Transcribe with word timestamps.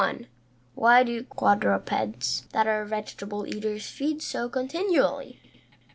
_Why 0.75 1.05
do 1.05 1.23
quadrupeds 1.25 2.47
that 2.53 2.65
are 2.65 2.85
vegetable 2.85 3.45
eaters 3.45 3.85
feed 3.87 4.23
so 4.23 4.49
continually? 4.49 5.39